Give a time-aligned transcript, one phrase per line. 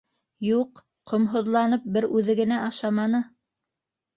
[0.45, 0.81] Юҡ,
[1.11, 3.21] ҡомһоҙланып, бер үҙе генә ашаманы.